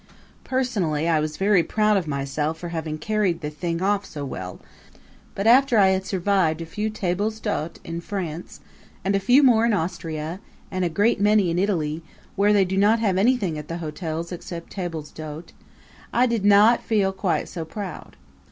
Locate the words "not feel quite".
16.45-17.47